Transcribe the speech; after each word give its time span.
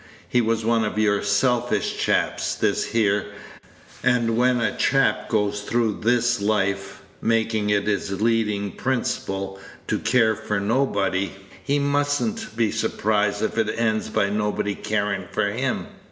He 0.27 0.41
was 0.41 0.65
one 0.65 0.83
of 0.83 0.97
your 0.97 1.21
selfish 1.21 1.95
chaps, 1.95 2.55
this 2.55 2.85
here; 2.85 3.27
and 4.01 4.35
when 4.35 4.59
a 4.59 4.75
chap 4.75 5.29
goes 5.29 5.61
through 5.61 5.99
this 6.01 6.41
life 6.41 7.03
makin' 7.21 7.69
it 7.69 7.85
his 7.85 8.19
leadin' 8.19 8.71
principle 8.71 9.59
to 9.85 9.99
care 9.99 10.31
about 10.31 10.63
nobody, 10.63 11.31
he 11.63 11.77
must 11.77 12.19
n't 12.19 12.57
be 12.57 12.71
surprised 12.71 13.43
if 13.43 13.59
it 13.59 13.69
ends 13.77 14.09
by 14.09 14.27
nobody 14.31 14.73
carin' 14.73 15.27
for 15.31 15.51
him. 15.51 15.85